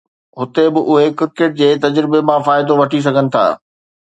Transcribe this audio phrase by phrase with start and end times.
[0.39, 3.45] هتي به اهي ڪرڪيٽ جي تجربي مان فائدو وٺي سگهن ٿا.